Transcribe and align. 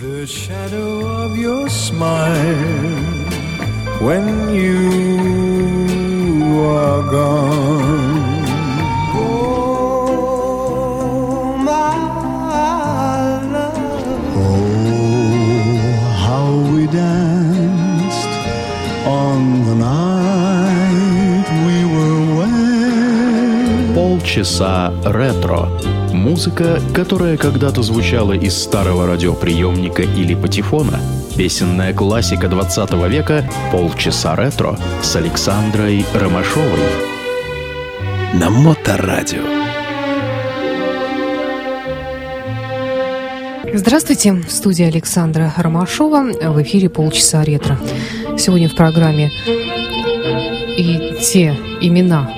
The 0.00 0.26
shadow 0.26 1.06
of 1.24 1.36
your 1.36 1.68
smile 1.68 3.04
when 4.00 4.54
you 4.54 4.78
are 6.62 7.02
gone. 7.10 8.44
Oh, 9.14 10.28
my 11.58 11.96
love. 13.54 13.76
Oh, 14.36 15.98
how 16.24 16.46
we 16.72 16.82
danced 16.86 18.32
on 19.04 19.40
the 19.68 19.74
night 19.74 21.48
we 21.66 21.76
were 21.94 22.20
wed. 22.38 23.94
Полчаса 23.94 24.92
ретро. 25.04 25.62
Музыка, 26.13 26.79
которая 26.93 27.37
когда-то 27.37 27.81
звучала 27.81 28.33
из 28.33 28.55
старого 28.55 29.07
радиоприемника 29.07 30.03
или 30.03 30.35
патефона. 30.35 30.99
Песенная 31.35 31.93
классика 31.93 32.47
20 32.47 32.93
века 33.09 33.43
«Полчаса 33.71 34.35
ретро» 34.35 34.77
с 35.01 35.15
Александрой 35.15 36.05
Ромашовой. 36.13 36.79
На 38.35 38.51
Моторадио. 38.51 39.41
Здравствуйте, 43.73 44.33
в 44.33 44.51
студии 44.51 44.85
Александра 44.85 45.51
Ромашова. 45.57 46.51
В 46.51 46.61
эфире 46.61 46.89
полчаса 46.89 47.43
ретро. 47.43 47.79
Сегодня 48.37 48.69
в 48.69 48.75
программе 48.75 49.31
и 50.77 51.17
те 51.21 51.57
имена, 51.81 52.29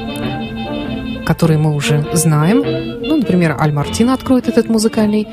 которые 1.26 1.58
мы 1.58 1.74
уже 1.74 2.06
знаем. 2.14 2.62
Ну, 3.02 3.18
например, 3.18 3.58
Аль 3.60 3.74
Мартина 3.74 4.14
откроет 4.14 4.48
этот 4.48 4.70
музыкальный 4.70 5.28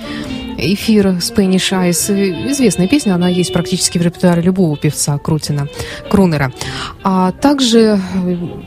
эфир 0.59 1.09
Spanish 1.19 1.73
Eyes. 1.73 2.51
Известная 2.51 2.89
песня, 2.89 3.15
она 3.15 3.29
есть 3.29 3.53
практически 3.53 3.99
в 3.99 4.03
репертуаре 4.03 4.43
любого 4.43 4.77
певца 4.77 5.19
Крутина, 5.19 5.69
Крунера. 6.11 6.53
А 7.03 7.33
также 7.33 8.01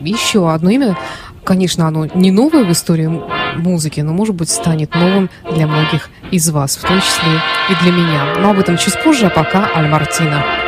еще 0.01 0.51
одно 0.51 0.69
имя, 0.69 0.97
конечно, 1.43 1.87
оно 1.87 2.05
не 2.05 2.31
новое 2.31 2.63
в 2.63 2.71
истории 2.71 3.09
музыки, 3.57 4.01
но, 4.01 4.13
может 4.13 4.35
быть, 4.35 4.49
станет 4.49 4.95
новым 4.95 5.29
для 5.51 5.67
многих 5.67 6.09
из 6.31 6.49
вас, 6.49 6.77
в 6.77 6.81
том 6.81 6.99
числе 6.99 7.41
и 7.69 7.83
для 7.83 7.91
меня. 7.91 8.35
Но 8.39 8.51
об 8.51 8.59
этом 8.59 8.77
чуть 8.77 9.01
позже, 9.03 9.27
а 9.27 9.29
пока 9.29 9.69
Аль 9.75 9.87
Мартина. 9.87 10.64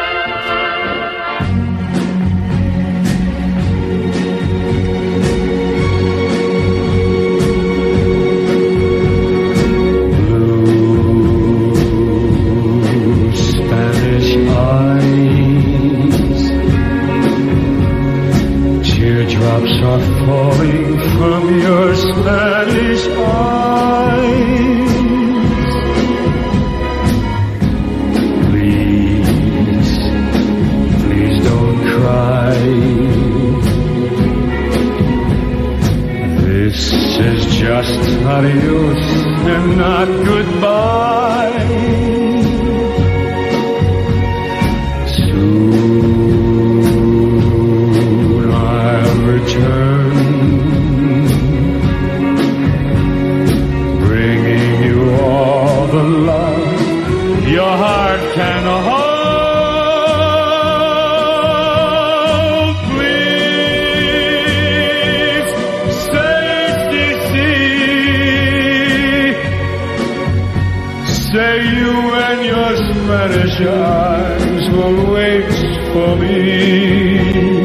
Say 71.31 71.61
you 71.75 72.13
and 72.13 72.45
your 72.45 72.75
Spanish 72.77 73.59
eyes 73.59 74.69
will 74.69 75.11
wait 75.11 75.51
for 75.91 76.15
me. 76.15 77.56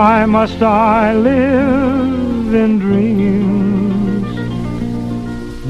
Why 0.00 0.26
must 0.26 0.62
I 0.62 1.12
live 1.12 2.54
in 2.54 2.78
dreams 2.78 4.28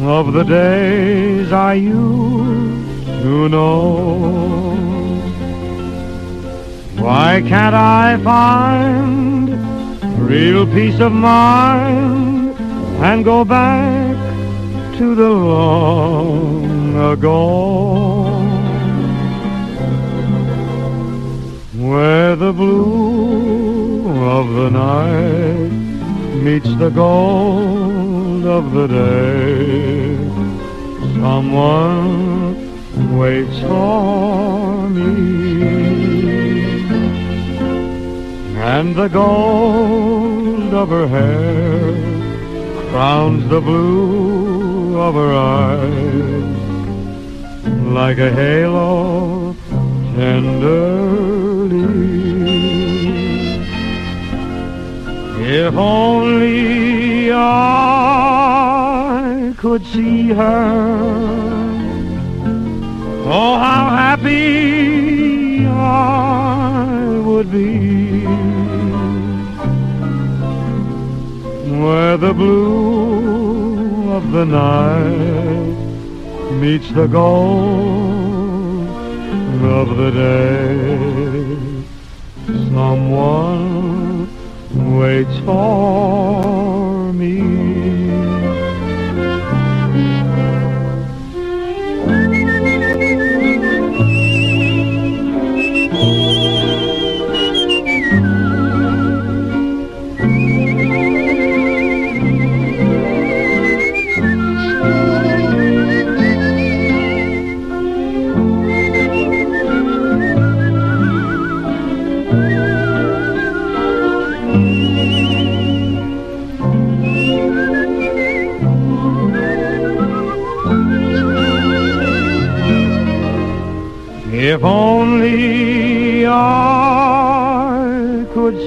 of 0.02 0.34
the 0.34 0.42
days 0.42 1.50
I 1.50 1.72
used 1.72 3.06
to 3.22 3.48
know? 3.48 3.96
Why 7.04 7.42
can't 7.52 7.75
I 7.75 8.19
find 8.22 9.48
real 10.20 10.66
peace 10.66 11.00
of 11.00 11.12
mind 11.12 12.54
and 13.08 13.25
go 13.25 13.46
back 13.46 14.14
to 14.98 15.14
the 15.14 15.30
long 15.30 17.12
ago? 17.12 17.38
Where 21.78 22.36
the 22.36 22.52
blue 22.52 23.88
of 24.22 24.48
the 24.54 24.70
night 24.70 25.72
meets 26.42 26.72
the 26.76 26.90
gold 26.90 28.44
of 28.44 28.72
the 28.72 28.86
day. 28.86 30.16
Someone 31.20 32.54
waits 33.18 33.58
for 33.60 34.88
me. 34.88 35.38
And 38.56 38.94
the 38.94 39.08
gold 39.08 40.74
of 40.74 40.90
her 40.90 41.08
hair 41.08 41.94
crowns 42.90 43.48
the 43.48 43.60
blue 43.60 44.96
of 44.98 45.14
her 45.14 45.34
eyes 45.34 46.58
like 47.92 48.18
a 48.18 48.30
halo 48.30 49.56
tenderly. 50.14 52.17
If 55.50 55.74
only 55.76 57.32
I 57.32 57.54
could 59.56 59.82
see 59.86 60.28
her, 60.28 61.00
oh, 63.24 63.56
how 63.56 63.88
happy 63.88 65.66
I 65.66 67.18
would 67.24 67.50
be. 67.50 68.26
Where 71.80 72.18
the 72.18 72.34
blue 72.34 74.12
of 74.12 74.30
the 74.32 74.44
night 74.44 75.76
meets 76.60 76.90
the 76.90 77.06
gold 77.06 78.88
of 79.64 79.96
the 79.96 80.10
day. 80.10 80.76
Someone 82.46 84.07
waits 84.96 85.38
for 85.40 87.12
me. 87.12 87.88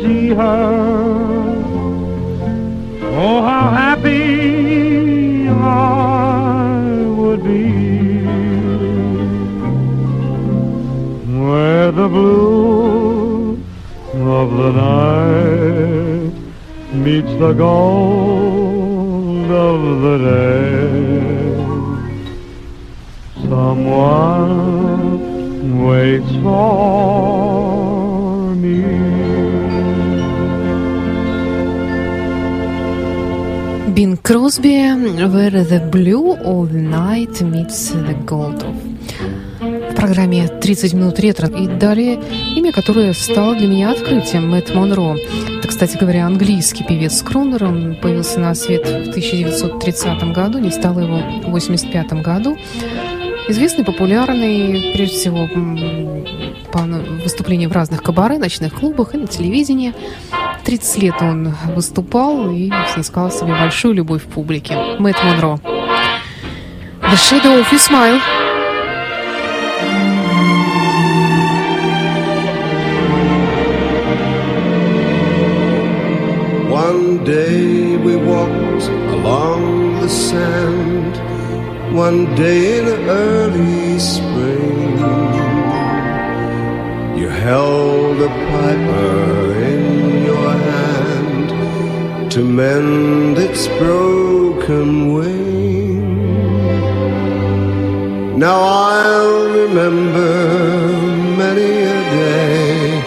See 0.02 0.30
her, 0.30 1.64
oh, 3.24 3.42
how 3.44 3.70
happy 3.70 5.48
I 5.48 7.06
would 7.18 7.44
be. 7.44 7.70
Where 11.40 11.92
the 11.92 12.08
blue 12.08 13.62
of 14.40 14.48
the 14.62 14.72
night 14.72 16.34
meets 16.94 17.34
the 17.44 17.54
gold 17.54 19.52
of 19.52 20.02
the 20.06 20.18
day. 20.32 21.32
Someone 23.50 25.12
waits 25.86 26.32
for 26.42 28.56
me. 28.56 29.01
Кросби 34.24 34.70
«Where 34.70 35.68
the 35.68 35.90
Blue 35.90 36.38
of 36.46 36.72
Night 36.72 37.42
Meets 37.42 37.92
the 37.94 38.16
Gold 38.26 38.62
of». 38.62 39.92
В 39.92 39.96
программе 39.96 40.46
«30 40.46 40.96
минут 40.96 41.20
ретро» 41.20 41.48
и 41.48 41.68
далее 41.68 42.20
имя, 42.56 42.72
которое 42.72 43.14
стало 43.14 43.56
для 43.56 43.68
меня 43.68 43.92
открытием, 43.92 44.50
Мэтт 44.50 44.76
Монро. 44.76 45.18
Это, 45.58 45.68
кстати 45.68 45.98
говоря, 45.98 46.28
английский 46.28 46.84
певец 46.84 47.24
Кронер. 47.24 47.64
Он 47.64 47.98
появился 48.00 48.40
на 48.40 48.54
свет 48.54 48.86
в 48.86 49.10
1930 49.10 50.34
году, 50.34 50.60
не 50.60 50.70
стало 50.70 51.00
его 51.00 51.18
в 51.18 51.48
1985 51.48 52.14
году. 52.22 52.58
Известный, 53.50 53.84
популярный, 53.84 54.94
прежде 54.94 55.16
всего, 55.16 55.50
по 56.72 56.80
выступлениям 57.24 57.72
в 57.72 57.74
разных 57.74 58.04
кабаре, 58.04 58.38
ночных 58.38 58.76
клубах 58.76 59.16
и 59.16 59.18
на 59.18 59.28
телевидении. 59.28 59.94
30 60.64 60.98
лет 61.04 61.16
он 61.22 61.56
выступал 61.76 62.50
и 62.52 62.72
снискал 62.94 63.32
себе 63.32 63.54
большую 63.54 63.94
любовь 63.96 64.24
в 64.24 64.28
публике. 64.28 64.76
Мэтт 65.00 65.24
Монро. 65.24 65.60
The 67.02 67.18
Shadow 67.18 67.60
of 67.60 67.70
Your 67.72 67.80
Smile. 67.80 68.20
One 76.70 77.24
day 77.26 77.98
we 77.98 78.16
walked 78.16 78.88
along 79.16 80.00
the 80.00 80.10
sand, 80.10 81.18
one 81.94 82.34
day 82.36 82.80
in 82.80 82.88
early 83.10 84.00
spring. 84.00 84.98
You 87.20 87.28
held 87.28 88.22
a 88.22 88.30
piper 88.52 89.51
to 92.32 92.42
mend 92.46 93.38
its 93.38 93.68
broken 93.78 95.14
wing. 95.14 96.00
Now 98.40 98.60
I'll 98.62 99.50
remember 99.50 100.32
many 101.42 101.72
a 101.98 102.02
day 102.16 103.02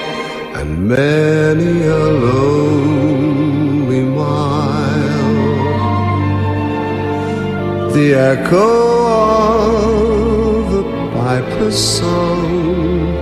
and 0.56 0.86
many 0.86 1.86
a 1.86 2.04
lonely 2.26 4.02
mile. 4.02 5.38
The 7.94 8.08
echo 8.14 8.70
of 10.58 10.70
the 10.70 10.84
piper's 11.14 11.78
song, 11.78 13.14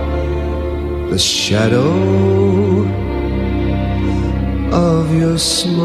the 1.11 1.17
shadow 1.17 2.62
of 4.73 5.13
your 5.13 5.37
smile. 5.37 5.83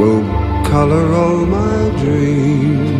will 0.00 0.24
color 0.64 1.12
all 1.14 1.44
my 1.44 1.90
dreams 2.00 2.91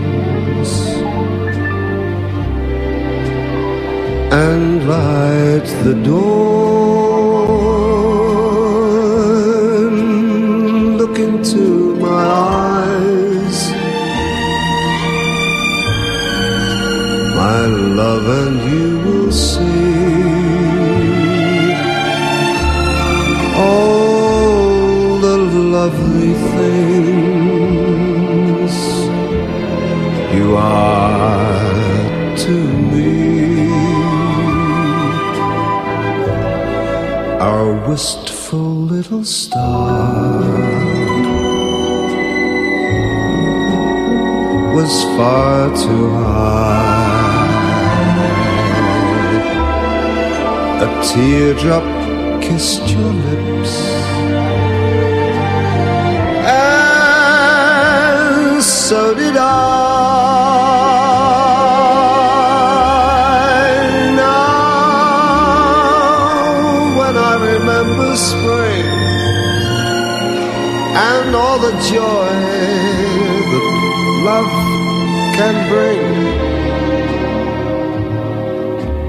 light 4.87 5.67
the 5.85 5.95
dawn. 5.95 6.33
Look 10.97 11.19
into 11.19 11.97
my 11.97 12.25
eyes, 12.59 13.59
my 17.37 17.61
love, 18.01 18.27
and 18.43 18.57
you 18.71 18.89
will 19.05 19.33
see 19.33 19.73
all 23.57 25.19
the 25.27 25.37
lovely 25.79 26.35
things 26.55 27.12
wistful 37.93 38.73
little 38.95 39.23
star 39.23 40.41
was 44.75 45.05
far 45.17 45.69
too 45.77 46.09
high. 46.25 47.53
A 50.87 50.89
teardrop 51.05 51.87
kissed 52.41 52.87
your 52.95 53.13
lips. 53.29 53.75
And 56.49 57.43
so 58.63 59.15
did 59.15 59.37
I. 59.37 59.73
I 60.49 60.52
remember 67.73 68.17
spring 68.17 68.87
and 71.09 71.35
all 71.35 71.59
the 71.59 71.73
joy 71.93 72.33
that 73.51 73.67
love 74.29 74.55
can 75.37 75.57
bring. 75.73 76.05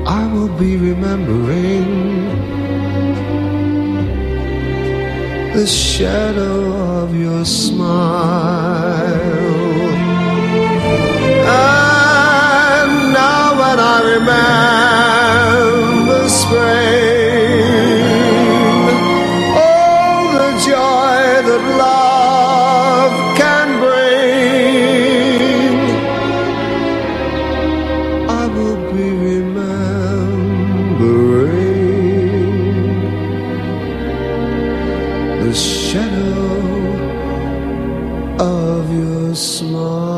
I 0.08 0.22
will 0.34 0.53
be 0.58 0.77
remembering 0.77 1.89
the 5.53 5.67
shadow 5.67 6.58
of 7.01 7.15
your 7.15 7.46
smile. 7.46 7.84
And 11.55 12.91
now 13.13 13.46
when 13.62 13.79
I 13.96 13.98
remember 16.05 16.29
spring, 16.29 17.23
smile. 39.36 40.12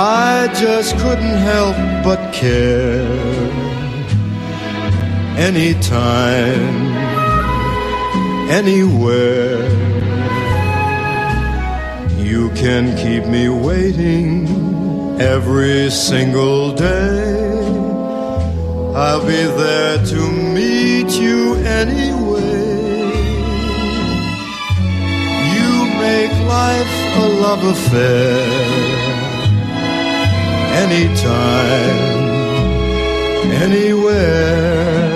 I 0.00 0.46
just 0.54 0.96
couldn't 0.98 1.38
help 1.52 1.74
but 2.04 2.32
care. 2.32 3.02
Anytime, 5.36 6.76
anywhere. 8.48 9.58
You 12.16 12.50
can 12.50 12.96
keep 12.96 13.28
me 13.28 13.48
waiting 13.48 14.46
every 15.20 15.90
single 15.90 16.76
day. 16.76 17.58
I'll 18.94 19.26
be 19.26 19.42
there 19.62 19.98
to 20.06 20.30
meet 20.30 21.10
you 21.18 21.54
anyway. 21.56 23.02
You 25.54 25.70
make 26.06 26.32
life 26.46 26.94
a 27.16 27.28
love 27.42 27.64
affair. 27.64 28.77
Anytime, 30.84 32.30
anywhere. 33.64 35.08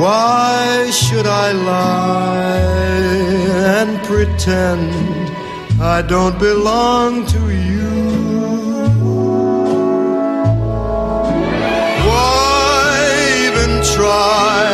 Why 0.00 0.90
should 0.90 1.26
I 1.26 1.52
lie 1.52 2.56
and 3.80 4.02
pretend 4.04 4.90
I 5.78 6.00
don't 6.00 6.38
belong 6.38 7.26
to 7.34 7.42
you? 7.70 7.92
Why 12.08 12.86
even 13.46 13.72
try 13.94 14.64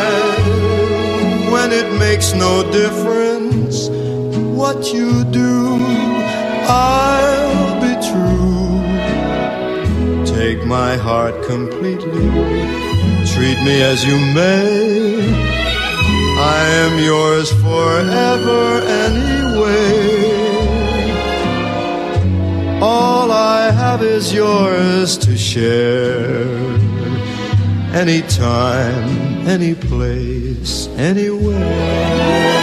when 1.51 1.73
it 1.73 1.89
makes 1.99 2.33
no 2.33 2.63
difference 2.71 3.89
what 4.59 4.93
you 4.93 5.25
do? 5.25 5.53
I'll 6.65 7.32
my 10.81 10.97
heart 10.97 11.35
completely 11.43 12.27
treat 13.33 13.59
me 13.67 13.75
as 13.91 14.03
you 14.03 14.17
may. 14.33 15.19
I 16.57 16.61
am 16.83 16.93
yours 17.11 17.47
forever 17.67 18.63
anyway. 19.05 20.01
All 22.81 23.31
I 23.31 23.69
have 23.69 24.01
is 24.01 24.33
yours 24.33 25.15
to 25.25 25.37
share. 25.37 26.47
Anytime, 28.03 29.47
any 29.55 29.75
place, 29.75 30.87
anywhere. 31.11 32.62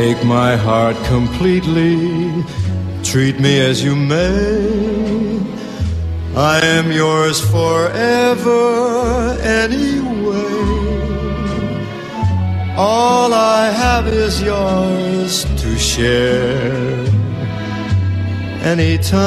Take 0.00 0.24
my 0.24 0.56
heart 0.56 0.96
completely, 1.04 2.32
treat 3.04 3.38
me 3.38 3.60
as 3.60 3.84
you 3.84 3.94
may. 3.94 5.38
I 6.34 6.64
am 6.64 6.90
yours 6.90 7.38
forever 7.42 9.36
anyway. 9.42 10.32
All 12.74 13.34
I 13.34 13.70
have 13.70 14.08
is 14.08 14.40
yours 14.40 15.44
to 15.60 15.76
share. 15.76 17.04
Anytime, 18.64 19.20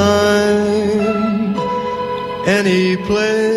any 2.44 2.96
place, 3.06 3.56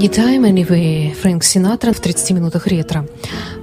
Anytime, 0.00 0.48
Anyway, 0.50 1.12
Фрэнк 1.12 1.44
Синатра 1.44 1.92
в 1.92 2.00
30 2.00 2.30
минутах 2.30 2.66
ретро. 2.66 3.06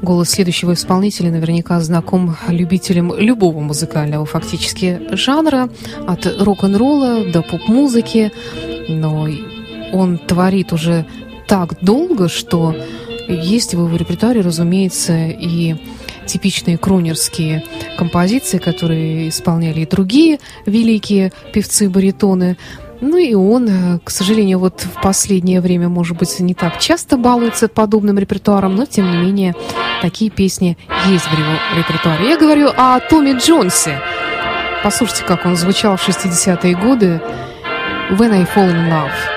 Голос 0.03 0.29
следующего 0.29 0.73
исполнителя 0.73 1.31
наверняка 1.31 1.79
знаком 1.79 2.37
любителям 2.47 3.11
любого 3.17 3.59
музыкального 3.59 4.23
фактически 4.27 5.01
жанра, 5.13 5.67
от 6.05 6.27
рок-н-ролла 6.39 7.25
до 7.25 7.41
поп-музыки, 7.41 8.31
но 8.87 9.27
он 9.91 10.19
творит 10.19 10.73
уже 10.73 11.07
так 11.47 11.83
долго, 11.83 12.29
что 12.29 12.75
есть 13.27 13.73
в 13.73 13.87
его 13.87 13.97
репертуаре, 13.97 14.41
разумеется, 14.41 15.29
и 15.29 15.75
типичные 16.27 16.77
крунерские 16.77 17.63
композиции, 17.97 18.59
которые 18.59 19.29
исполняли 19.29 19.79
и 19.79 19.87
другие 19.87 20.39
великие 20.67 21.31
певцы-баритоны. 21.51 22.57
Ну 22.99 23.17
и 23.17 23.33
он, 23.35 23.67
э, 23.69 23.99
к 24.03 24.09
сожалению, 24.09 24.59
вот 24.59 24.81
в 24.81 25.01
последнее 25.01 25.61
время, 25.61 25.87
может 25.87 26.17
быть, 26.17 26.39
не 26.39 26.55
так 26.55 26.79
часто 26.79 27.17
балуется 27.17 27.67
подобным 27.67 28.17
репертуаром, 28.17 28.75
но, 28.75 28.85
тем 28.85 29.11
не 29.11 29.17
менее, 29.17 29.55
такие 30.01 30.31
песни 30.31 30.77
есть 31.07 31.25
в 31.25 31.33
его 31.33 31.51
репертуаре. 31.75 32.29
Я 32.29 32.37
говорю 32.37 32.69
о 32.75 32.99
Томми 32.99 33.37
Джонсе. 33.37 33.99
Послушайте, 34.83 35.23
как 35.25 35.45
он 35.45 35.55
звучал 35.55 35.97
в 35.97 36.07
60-е 36.07 36.75
годы 36.75 37.21
«When 38.11 38.31
I 38.31 38.43
Fall 38.43 38.71
in 38.71 38.89
Love». 38.89 39.36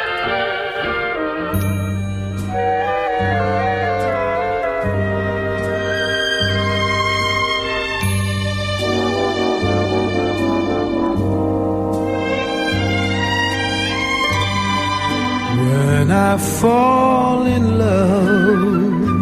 when 16.10 16.18
I 16.18 16.38
fall 16.38 17.46
in 17.46 17.78
love, 17.78 19.12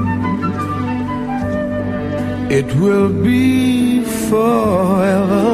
it 2.50 2.75
will 2.76 3.12
be 3.12 4.04
forever, 4.30 5.50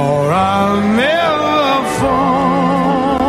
or 0.00 0.32
I'll 0.32 0.80
never 1.06 1.84
fall 2.00 3.20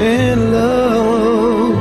in 0.00 0.36
love. 0.52 1.78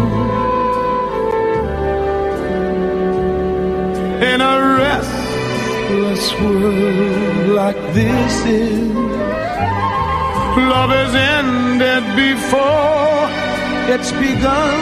In 4.32 4.42
a 4.42 4.56
restless 4.84 6.26
world 6.42 7.48
like 7.62 7.80
this 7.94 8.46
is 8.46 8.81
Love 10.58 10.92
has 10.92 11.16
ended 11.16 12.04
before 12.16 13.30
it's 13.94 14.12
begun. 14.12 14.76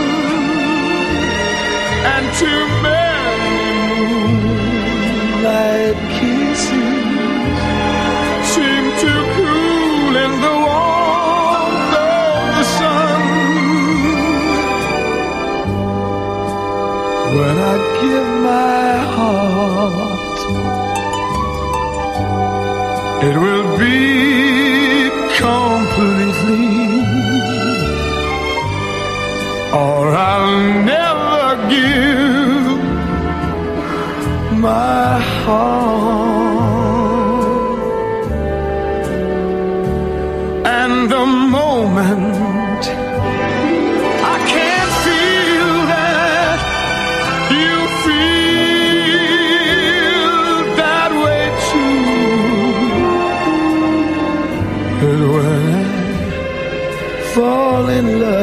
And 2.11 2.25
too 2.41 2.63
many 2.81 3.59
moonlight 4.19 5.97
kisses 6.17 7.57
seem 8.53 8.83
to 9.03 9.11
cool 9.35 10.13
in 10.25 10.31
the 10.45 10.55
warmth 10.65 11.93
of 11.95 12.39
the 12.57 12.65
sun. 12.79 13.21
When 17.37 17.55
I 17.71 17.75
give 18.01 18.29
my 18.41 18.89
heart, 19.15 20.39
it 23.23 23.35
will 23.37 23.67
be 23.77 24.58
completely. 25.99 26.67
Or 29.73 30.07
I'll 30.15 30.83
never 30.93 31.69
give 31.69 32.79
my 34.59 35.19
heart. 35.43 36.28
in 57.89 58.19
love. 58.19 58.38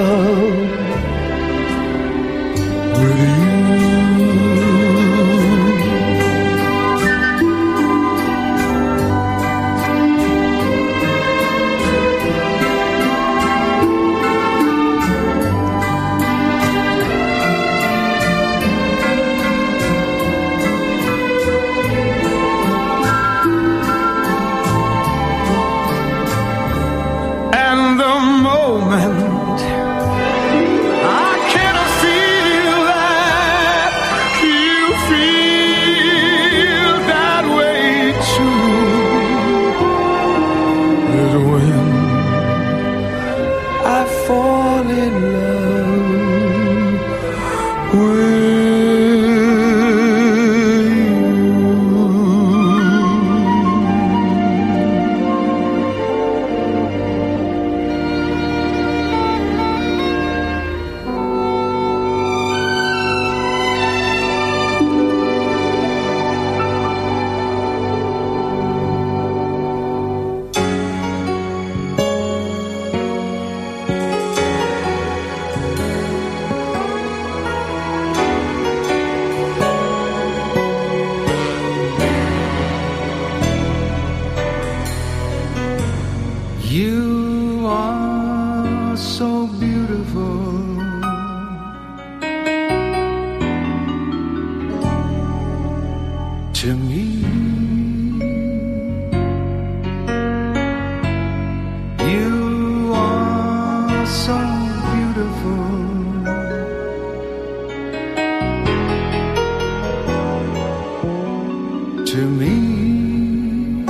to 112.17 112.27
me. 112.27 113.85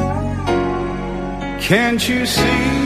Can't 1.60 2.08
you 2.08 2.26
see? 2.26 2.85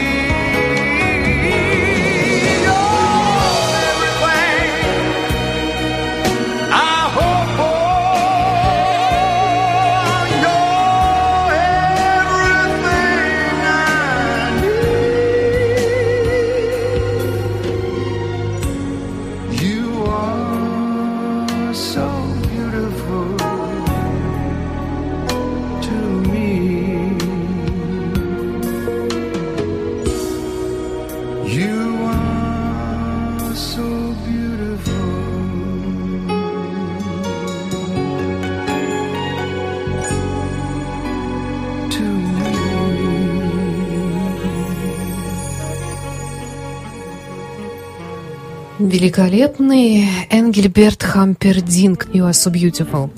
великолепный 48.91 50.05
Энгельберт 50.29 51.01
Хампердинг 51.01 52.07
«You 52.13 52.29
are 52.29 52.31
so 52.31 52.51
beautiful». 52.51 53.09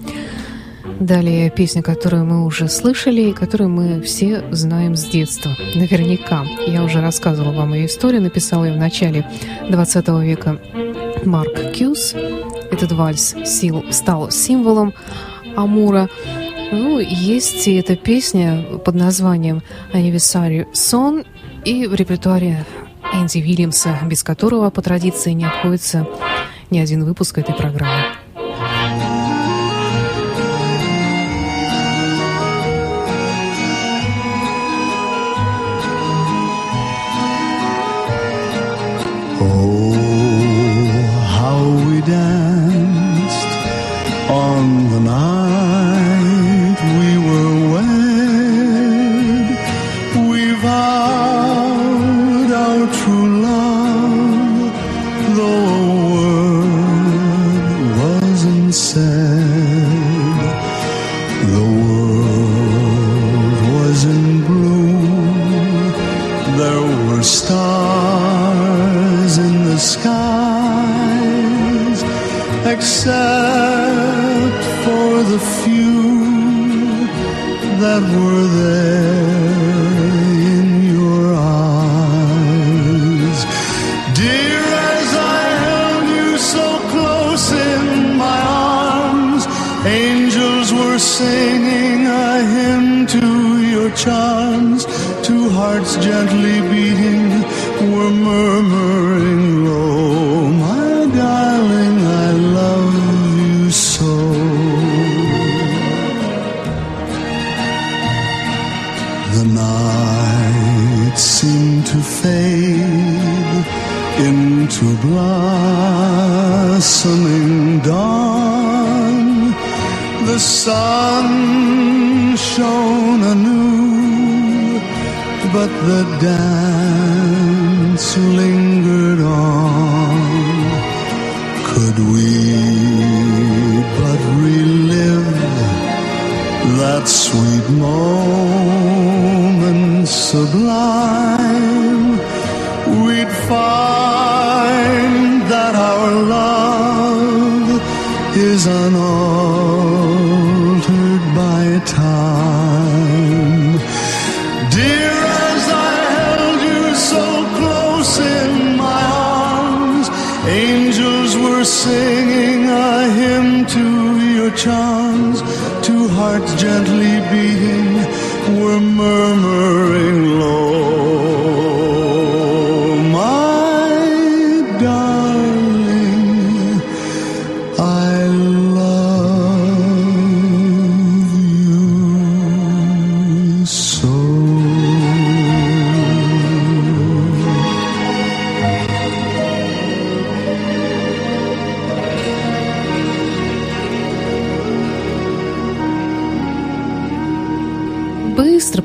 Далее 1.00 1.50
песня, 1.50 1.82
которую 1.82 2.26
мы 2.26 2.46
уже 2.46 2.70
слышали 2.70 3.22
и 3.22 3.34
которую 3.34 3.72
мы 3.72 4.00
все 4.02 4.44
знаем 4.52 4.96
с 4.96 5.06
детства. 5.06 5.58
Наверняка. 5.74 6.46
Я 6.68 6.84
уже 6.84 7.02
рассказывала 7.02 7.54
вам 7.54 7.74
ее 7.74 7.88
историю, 7.88 8.22
написала 8.22 8.66
ее 8.66 8.74
в 8.74 8.78
начале 8.78 9.28
20 9.68 10.08
века 10.24 10.60
Марк 11.26 11.72
Кьюс. 11.74 12.14
Этот 12.72 12.92
вальс 12.92 13.36
сил 13.44 13.84
стал 13.90 14.30
символом 14.30 14.94
Амура. 15.56 16.08
Ну, 16.72 17.00
есть 17.00 17.68
и 17.68 17.76
эта 17.78 17.96
песня 17.96 18.64
под 18.86 18.94
названием 18.94 19.64
«Anniversary 19.92 20.68
Song» 20.74 21.26
и 21.66 21.88
в 21.88 21.96
репертуаре 21.96 22.64
Энди 23.14 23.38
Вильямса, 23.38 24.00
без 24.04 24.24
которого 24.24 24.70
по 24.70 24.82
традиции 24.82 25.32
не 25.32 25.46
обходится 25.46 26.08
ни 26.70 26.80
один 26.80 27.04
выпуск 27.06 27.38
этой 27.38 27.56
программы. 27.56 28.04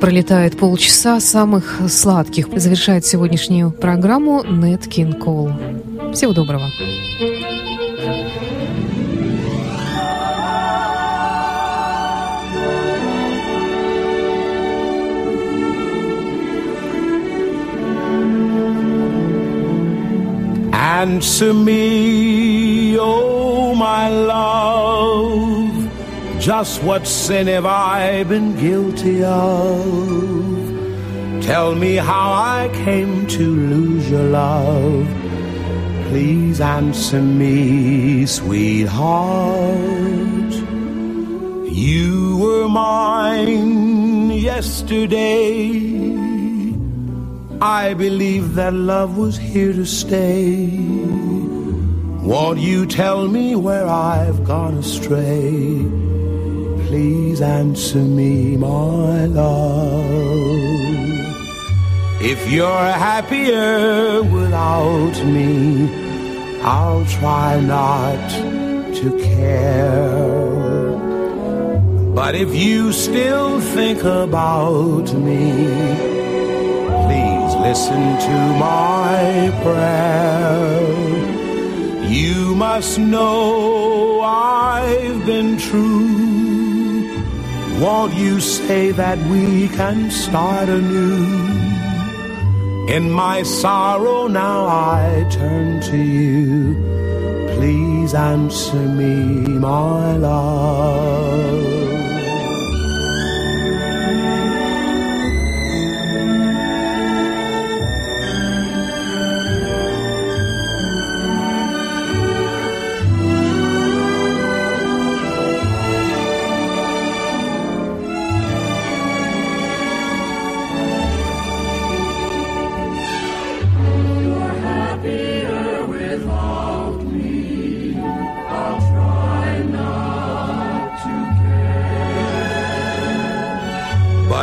Пролетает 0.09 0.57
полчаса 0.57 1.21
самых 1.21 1.83
сладких. 1.87 2.49
Завершает 2.57 3.05
сегодняшнюю 3.05 3.73
программу 3.73 4.43
Нет 4.43 4.89
Кин 4.89 5.13
Кол. 5.13 5.51
Всего 6.15 6.33
доброго. 6.33 6.71
Answer 20.73 21.53
me, 21.53 22.97
oh 22.99 23.75
my 23.75 24.09
love. 24.09 24.78
Just 26.49 26.83
what 26.83 27.07
sin 27.07 27.47
have 27.49 27.67
I 27.67 28.25
been 28.25 28.57
guilty 28.57 29.23
of? 29.23 29.85
Tell 31.43 31.75
me 31.75 31.97
how 31.97 32.33
I 32.33 32.71
came 32.73 33.27
to 33.27 33.55
lose 33.55 34.11
your 34.11 34.23
love. 34.23 35.07
Please 36.09 36.59
answer 36.63 37.21
me, 37.21 38.25
sweetheart. 38.25 39.59
You 41.71 42.39
were 42.39 42.67
mine 42.67 44.31
yesterday. 44.31 45.85
I 47.61 47.93
believe 47.93 48.55
that 48.55 48.73
love 48.73 49.19
was 49.19 49.37
here 49.37 49.75
to 49.75 49.85
stay. 49.85 50.71
Won't 52.23 52.59
you 52.59 52.87
tell 52.87 53.29
me 53.29 53.55
where 53.55 53.87
I've 53.87 54.45
gone 54.45 54.79
astray? 54.79 55.85
Please 56.89 57.43
answer 57.43 57.99
me, 57.99 58.57
my 58.57 59.27
love. 59.27 60.09
If 62.23 62.51
you're 62.51 62.93
happier 63.09 64.23
without 64.23 65.17
me, 65.27 65.53
I'll 66.63 67.05
try 67.05 67.61
not 67.61 68.31
to 69.01 69.09
care. 69.19 70.89
But 72.15 72.35
if 72.35 72.55
you 72.55 72.93
still 72.93 73.61
think 73.61 74.03
about 74.03 75.13
me, 75.27 75.45
please 77.05 77.53
listen 77.69 78.03
to 78.29 78.37
my 78.67 79.53
prayer. 79.63 80.89
You 82.09 82.55
must 82.55 82.99
know 82.99 84.23
I've 84.23 85.27
been 85.27 85.59
true 85.59 86.18
won't 87.81 88.15
you 88.15 88.41
say 88.41 88.91
that 88.93 89.19
we 89.31 89.69
can 89.69 90.11
start 90.11 90.69
anew? 90.69 91.59
In 92.89 93.11
my 93.11 93.43
sorrow 93.43 94.27
now 94.27 94.67
I 94.67 95.27
turn 95.31 95.81
to 95.91 95.97
you. 95.97 96.75
Please 97.55 98.15
answer 98.15 98.83
me, 99.01 99.15
my 99.59 100.17
love. 100.17 101.58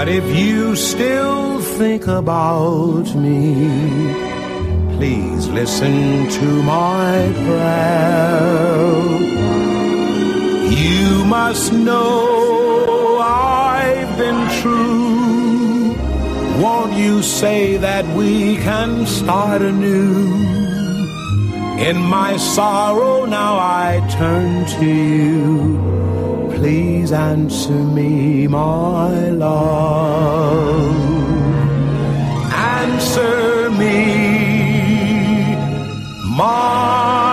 But 0.05 0.13
if 0.13 0.37
you 0.37 0.75
still 0.75 1.59
think 1.61 2.05
about 2.05 3.15
me, 3.15 3.65
please 4.97 5.47
listen 5.47 6.29
to 6.29 6.45
my 6.61 7.33
prayer. 7.47 8.99
You 10.69 11.25
must 11.25 11.73
know 11.73 13.17
I've 13.19 14.15
been 14.15 14.47
true. 14.61 15.95
Won't 16.61 16.93
you 16.93 17.23
say 17.23 17.77
that 17.77 18.05
we 18.15 18.57
can 18.57 19.07
start 19.07 19.63
anew? 19.63 20.35
In 21.79 21.97
my 21.97 22.37
sorrow 22.37 23.25
now 23.25 23.57
I 23.57 24.07
turn 24.19 24.67
to 24.77 24.85
you 24.85 26.04
please 26.65 27.11
answer 27.11 27.83
me, 27.97 28.47
my 28.47 29.29
love. 29.29 30.95
Answer 32.81 33.69
me, 33.69 35.55
my 36.35 37.24